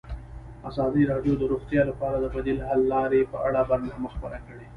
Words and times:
ازادي 0.69 1.03
راډیو 1.11 1.33
د 1.37 1.43
روغتیا 1.51 1.81
لپاره 1.89 2.17
د 2.19 2.25
بدیل 2.35 2.59
حل 2.67 2.81
لارې 2.93 3.21
په 3.31 3.37
اړه 3.47 3.61
برنامه 3.69 4.09
خپاره 4.15 4.37
کړې. 4.47 4.65